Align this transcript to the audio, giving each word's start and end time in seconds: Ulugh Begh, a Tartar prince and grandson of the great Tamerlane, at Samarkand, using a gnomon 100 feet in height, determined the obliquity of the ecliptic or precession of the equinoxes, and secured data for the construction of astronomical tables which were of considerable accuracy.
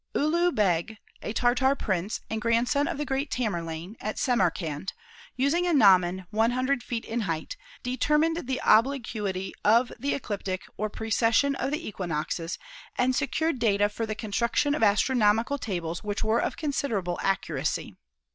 Ulugh 0.15 0.55
Begh, 0.55 0.97
a 1.21 1.31
Tartar 1.31 1.75
prince 1.75 2.21
and 2.27 2.41
grandson 2.41 2.87
of 2.87 2.97
the 2.97 3.05
great 3.05 3.29
Tamerlane, 3.29 3.95
at 4.01 4.17
Samarkand, 4.17 4.93
using 5.35 5.67
a 5.67 5.73
gnomon 5.75 6.25
100 6.31 6.81
feet 6.81 7.05
in 7.05 7.19
height, 7.19 7.55
determined 7.83 8.47
the 8.47 8.59
obliquity 8.65 9.53
of 9.63 9.91
the 9.99 10.15
ecliptic 10.15 10.63
or 10.75 10.89
precession 10.89 11.53
of 11.53 11.69
the 11.69 11.87
equinoxes, 11.87 12.57
and 12.97 13.15
secured 13.15 13.59
data 13.59 13.89
for 13.89 14.07
the 14.07 14.15
construction 14.15 14.73
of 14.73 14.81
astronomical 14.81 15.59
tables 15.59 16.03
which 16.03 16.23
were 16.23 16.39
of 16.41 16.57
considerable 16.57 17.19
accuracy. 17.21 17.95